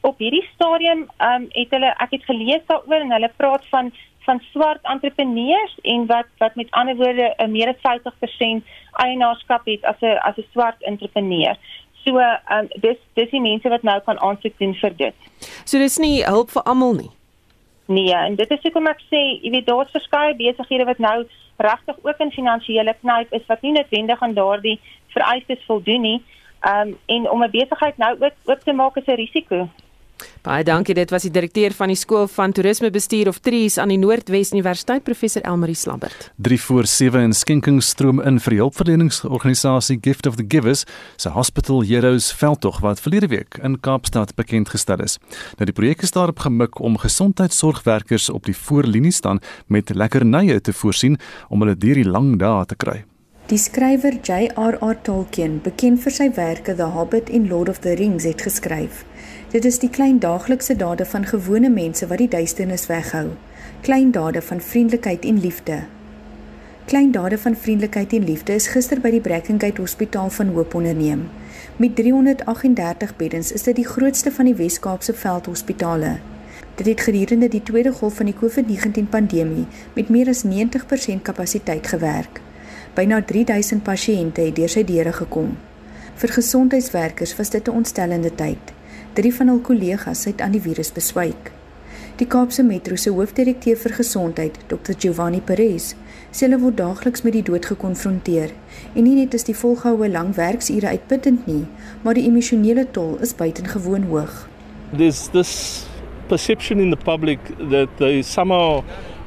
[0.00, 3.92] Op hierdie stadium ehm um, het hulle ek het gelees daaroor en hulle praat van
[4.24, 9.84] van swart entrepreneurs en wat wat met ander woorde 'n meer as 50% eienaarskap het
[9.84, 11.56] as 'n as 'n swart entrepreneur.
[12.04, 15.14] So ehm um, dis dis die mense wat nou kan aansoek doen vir dit.
[15.64, 17.10] So dis nie hulp vir almal nie.
[17.86, 21.24] Nee, en dit is hoekom ek sê, jy weet daar's verskeie besighede wat nou
[21.62, 24.80] regtig ook in finansiële knyp is wat nie noodwendig aan daardie
[25.14, 26.22] vereistes voldoen nie.
[26.72, 29.68] Um en om 'n besigheid nou ook oop te maak is 'n risiko.
[30.42, 30.94] Baie dankie.
[30.98, 35.04] Dit was die direkteur van die skool van toerismebestuur of Tries aan die Noordwes Universiteit,
[35.06, 36.32] professor Elmarie Slabbert.
[36.42, 40.82] 3 voor 7 in skenkingsstroom in vir die hulpverleningsorganisasie Gift of the Givers
[41.16, 45.20] se Hospital Heroes veldtog wat verlede week in Kaapstad bekend gestel is.
[45.60, 49.38] Nou die projek is daarop gemik om gesondheidsorgwerkers op die voorlinie staan
[49.70, 51.20] met lekkernye te voorsien
[51.54, 53.04] om hulle deur die lang dae te kry.
[53.46, 54.98] Die skrywer J.R.R.
[55.06, 59.02] Tolkien, bekend vir sy werke The Hobbit en Lord of the Rings, het geskryf:
[59.52, 63.34] Dit is die klein daaglikse dade van gewone mense wat die duisternis weghou.
[63.84, 65.76] Klein dade van vriendelikheid en liefde.
[66.84, 71.28] Klein dade van vriendelikheid en liefde is gister by die Brackengate Hospitaal van Hoop onderneem.
[71.76, 76.16] Met 338 beddens is dit die grootste van die Wes-Kaapse veldhospitale.
[76.80, 81.86] Dit het gedurende die tweede golf van die COVID-19 pandemie met meer as 90% kapasiteit
[81.92, 82.40] gewerk.
[82.96, 85.58] Byna 3000 pasiënte het deur sy deure gekom.
[86.14, 88.80] Vir gesondheidswerkers was dit 'n ontstellende tyd.
[89.12, 91.50] Drie van hul kollegas het aan die virus beswyk.
[92.16, 94.94] Die Kaapse Metro se hoofdirekteur vir gesondheid, Dr.
[94.96, 95.90] Giovanni Perez,
[96.32, 98.54] sê hulle word daagliks met die dood gekonfronteer
[98.94, 101.66] en nie net is die volgehoue lang werksure uitputtend nie,
[102.00, 104.32] maar die emosionele tol is buitengewoon hoog.
[104.96, 105.84] There's this
[106.32, 108.80] perception in the public that they somehow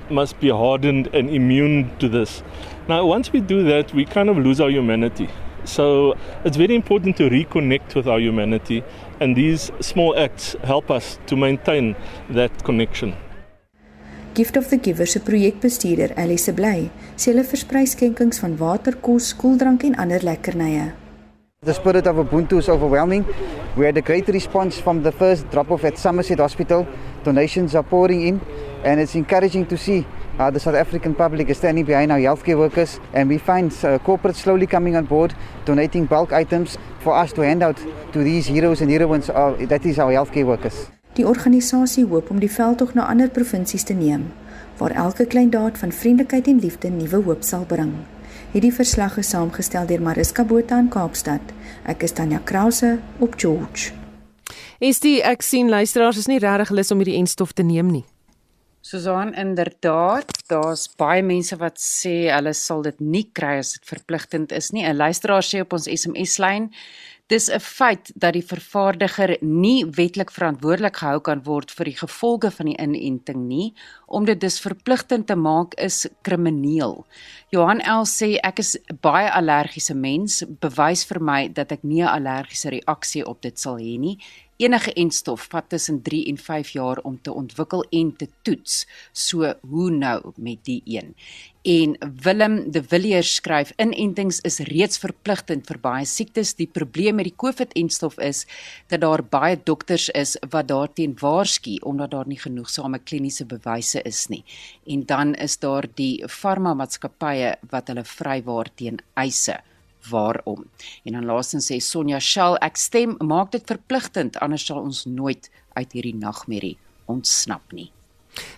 [0.09, 2.41] must be hardened and immune to this.
[2.89, 5.29] Now once we do that, we kind of lose our humanity.
[5.65, 6.13] So
[6.43, 8.83] it's very important to reconnect with our humanity,
[9.19, 11.95] and these small acts help us to maintain
[12.29, 13.13] that connection.
[14.35, 19.31] Gift of the Giver se projekbestuurder, Elise Bly, sê hulle versprei skenkings van water, kos,
[19.33, 20.91] koeldrank en ander lekkernye.
[21.63, 23.25] The spirit of Ubuntu is overwhelming.
[23.77, 26.85] We had a great response from the first drop off at Somerset Hospital.
[27.23, 28.41] Donations are pouring in,
[28.83, 30.05] and it's encouraging to see
[30.39, 33.99] uh, the South African public is standing behind our healthcare workers, and we find uh,
[33.99, 35.33] corporates slowly coming on board,
[35.65, 37.77] donating bulk items for us to hand out
[38.11, 39.29] to these heroes and heroines.
[39.29, 40.87] Uh, that is our healthcare workers.
[41.15, 44.31] Die organisasie hoop om die veldtog na ander provinsies te neem
[44.77, 47.93] waar elke klein daad van vriendelikheid en liefde nuwe hoop sal bring.
[48.51, 51.53] Hierdie verslag is saamgestel deur Mariska Botha in Kaapstad.
[51.87, 53.93] Ek is Tanya Krause op George.
[54.79, 58.03] Is die ek sien luisteraars is nie regtig lus om hierdie enstof te neem nie.
[58.85, 64.53] Susan inderdaad, daar's baie mense wat sê hulle sal dit nie kry as dit verpligtend
[64.53, 64.83] is nie.
[64.85, 66.69] 'n Luisteraar sê op ons SMS-lyn,
[67.27, 72.51] dis 'n feit dat die vervaardiger nie wetlik verantwoordelik gehou kan word vir die gevolge
[72.51, 73.73] van die inenting nie,
[74.05, 77.05] om dit dus verpligtend te maak is krimineel.
[77.49, 82.07] Johan L sê ek is baie allergiese mens, bewys vir my dat ek nie 'n
[82.07, 84.19] allergiese reaksie op dit sal hê nie
[84.57, 88.85] enige enstof vat tussen 3 en 5 jaar om te ontwikkel en te toets.
[89.11, 91.15] So hoe nou met die een?
[91.65, 96.53] En Willem de Villiers skryf inentings is reeds verpligtend vir baie siektes.
[96.53, 98.45] Die probleem met die COVID-enstof is
[98.93, 104.27] dat daar baie dokters is wat daarteen waarsku omdat daar nie genoegsame kliniese bewyse is
[104.29, 104.43] nie.
[104.85, 109.57] En dan is daar die farmamaatskappye wat hulle vrywaar teen eise
[110.09, 110.65] waarom.
[111.03, 115.49] En dan laastens sê Sonja Shell, ek stem, maak dit verpligtend anders sal ons nooit
[115.75, 116.77] uit hierdie nagmerrie
[117.11, 117.91] ontsnap nie.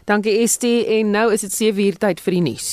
[0.10, 2.72] Dankie Estie en nou is dit 7 uur tyd vir die nuus.